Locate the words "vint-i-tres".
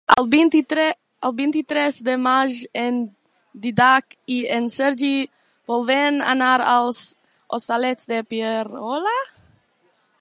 1.33-1.99